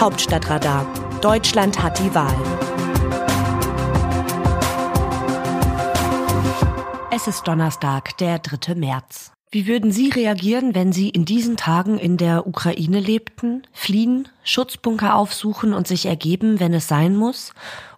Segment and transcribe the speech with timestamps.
[0.00, 0.86] Hauptstadtradar.
[1.20, 2.34] Deutschland hat die Wahl.
[7.10, 8.76] Es ist Donnerstag, der 3.
[8.76, 9.32] März.
[9.50, 15.16] Wie würden Sie reagieren, wenn Sie in diesen Tagen in der Ukraine lebten, fliehen, Schutzbunker
[15.16, 17.52] aufsuchen und sich ergeben, wenn es sein muss?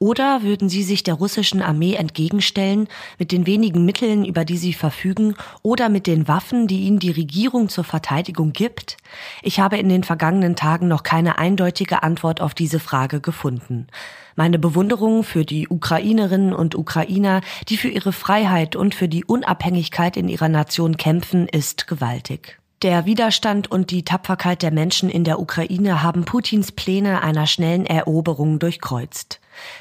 [0.00, 2.86] Oder würden Sie sich der russischen Armee entgegenstellen
[3.18, 7.10] mit den wenigen Mitteln, über die Sie verfügen, oder mit den Waffen, die Ihnen die
[7.10, 8.96] Regierung zur Verteidigung gibt?
[9.42, 13.88] Ich habe in den vergangenen Tagen noch keine eindeutige Antwort auf diese Frage gefunden.
[14.36, 20.16] Meine Bewunderung für die Ukrainerinnen und Ukrainer, die für ihre Freiheit und für die Unabhängigkeit
[20.16, 22.60] in ihrer Nation kämpfen, ist gewaltig.
[22.82, 27.84] Der Widerstand und die Tapferkeit der Menschen in der Ukraine haben Putins Pläne einer schnellen
[27.84, 29.40] Eroberung durchkreuzt.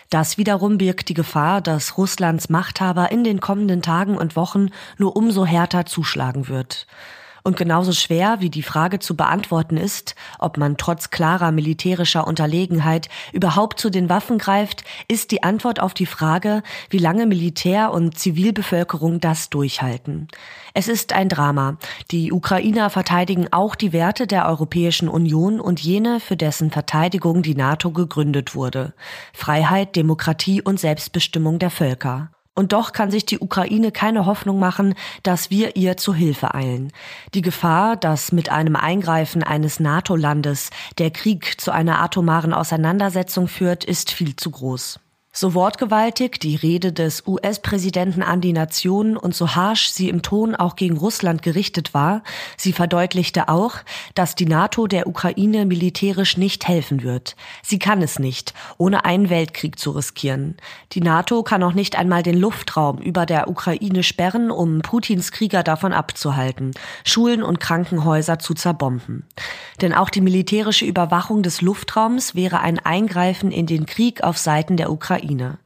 [0.10, 5.16] Das wiederum birgt die Gefahr, dass Russlands Machthaber in den kommenden Tagen und Wochen nur
[5.16, 6.88] umso härter zuschlagen wird.
[7.48, 13.08] Und genauso schwer wie die Frage zu beantworten ist, ob man trotz klarer militärischer Unterlegenheit
[13.32, 18.20] überhaupt zu den Waffen greift, ist die Antwort auf die Frage, wie lange Militär und
[18.20, 20.28] Zivilbevölkerung das durchhalten.
[20.74, 21.78] Es ist ein Drama.
[22.12, 27.56] Die Ukrainer verteidigen auch die Werte der Europäischen Union und jene, für dessen Verteidigung die
[27.56, 28.94] NATO gegründet wurde.
[29.32, 32.30] Freiheit, Demokratie und Selbstbestimmung der Völker.
[32.58, 36.92] Und doch kann sich die Ukraine keine Hoffnung machen, dass wir ihr zu Hilfe eilen.
[37.36, 43.84] Die Gefahr, dass mit einem Eingreifen eines NATO-Landes der Krieg zu einer atomaren Auseinandersetzung führt,
[43.84, 45.00] ist viel zu groß.
[45.40, 50.56] So wortgewaltig die Rede des US-Präsidenten an die Nation und so harsch sie im Ton
[50.56, 52.24] auch gegen Russland gerichtet war,
[52.58, 53.76] sie verdeutlichte auch,
[54.16, 57.36] dass die NATO der Ukraine militärisch nicht helfen wird.
[57.62, 60.58] Sie kann es nicht, ohne einen Weltkrieg zu riskieren.
[60.94, 65.62] Die NATO kann auch nicht einmal den Luftraum über der Ukraine sperren, um Putins Krieger
[65.62, 66.72] davon abzuhalten,
[67.04, 69.28] Schulen und Krankenhäuser zu zerbomben.
[69.82, 74.78] Denn auch die militärische Überwachung des Luftraums wäre ein Eingreifen in den Krieg auf Seiten
[74.78, 75.27] der Ukraine.
[75.28, 75.60] Ukraine.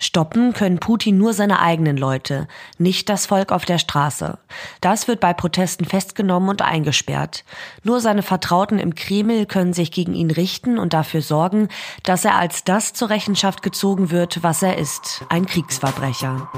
[0.00, 2.46] Stoppen können Putin nur seine eigenen Leute,
[2.78, 4.38] nicht das Volk auf der Straße.
[4.80, 7.44] Das wird bei Protesten festgenommen und eingesperrt.
[7.82, 11.66] Nur seine Vertrauten im Kreml können sich gegen ihn richten und dafür sorgen,
[12.04, 16.48] dass er als das zur Rechenschaft gezogen wird, was er ist, ein Kriegsverbrecher.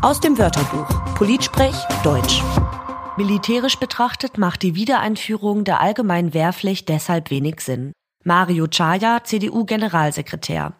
[0.00, 2.42] Aus dem Wörterbuch Politsprech Deutsch.
[3.18, 7.92] Militärisch betrachtet macht die Wiedereinführung der allgemeinen Wehrpflicht deshalb wenig Sinn.
[8.24, 10.72] Mario Chaya, CDU-Generalsekretär.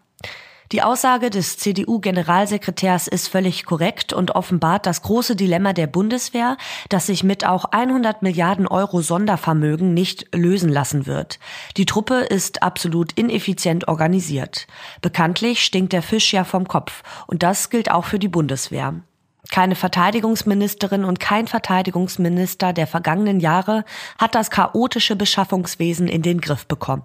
[0.73, 6.57] Die Aussage des CDU-Generalsekretärs ist völlig korrekt und offenbart das große Dilemma der Bundeswehr,
[6.89, 11.41] das sich mit auch 100 Milliarden Euro Sondervermögen nicht lösen lassen wird.
[11.77, 14.69] Die Truppe ist absolut ineffizient organisiert.
[15.03, 18.95] Bekanntlich stinkt der Fisch ja vom Kopf und das gilt auch für die Bundeswehr.
[19.51, 23.85] Keine Verteidigungsministerin und kein Verteidigungsminister der vergangenen Jahre
[24.19, 27.03] hat das chaotische Beschaffungswesen in den Griff bekommen.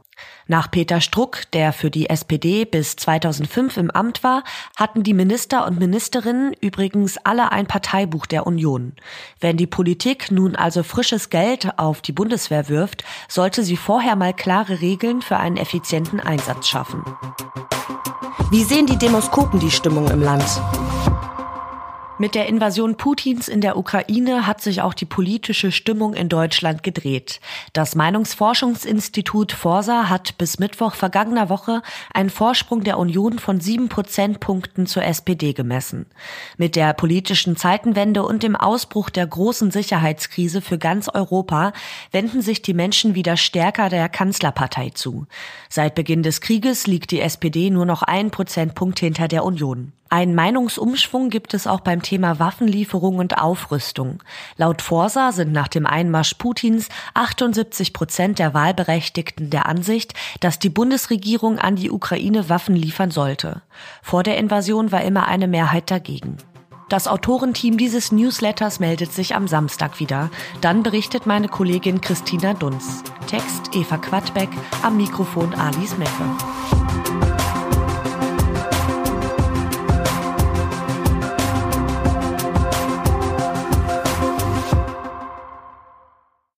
[0.47, 4.43] Nach Peter Struck, der für die SPD bis 2005 im Amt war,
[4.77, 8.93] hatten die Minister und Ministerinnen übrigens alle ein Parteibuch der Union.
[9.39, 14.33] Wenn die Politik nun also frisches Geld auf die Bundeswehr wirft, sollte sie vorher mal
[14.33, 17.03] klare Regeln für einen effizienten Einsatz schaffen.
[18.51, 20.45] Wie sehen die Demoskopen die Stimmung im Land?
[22.17, 26.81] Mit der Invasion Putins in der Ukraine hat sich auch die politische Stimmung in Deutschland
[26.81, 27.41] gedreht.
[27.73, 31.81] Das Meinungsforschungsinstitut Forsa hat bis Mittwoch vergangener Woche
[32.13, 36.05] einen Vorsprung der Union von sieben Prozentpunkten zur SPD gemessen.
[36.55, 41.73] Mit der politischen Zeitenwende und dem Ausbruch der großen Sicherheitskrise für ganz Europa
[42.13, 45.27] wenden sich die Menschen wieder stärker der Kanzlerpartei zu.
[45.67, 49.91] Seit Beginn des Krieges liegt die SPD nur noch ein Prozentpunkt hinter der Union.
[50.15, 54.23] Ein Meinungsumschwung gibt es auch beim Thema Waffenlieferung und Aufrüstung.
[54.55, 60.69] Laut Forsa sind nach dem Einmarsch Putins 78 Prozent der Wahlberechtigten der Ansicht, dass die
[60.69, 63.61] Bundesregierung an die Ukraine Waffen liefern sollte.
[64.01, 66.37] Vor der Invasion war immer eine Mehrheit dagegen.
[66.87, 70.29] Das Autorenteam dieses Newsletters meldet sich am Samstag wieder.
[70.61, 73.03] Dann berichtet meine Kollegin Christina Dunz.
[73.27, 74.49] Text Eva Quadbeck,
[74.81, 77.14] am Mikrofon Alice Mecke.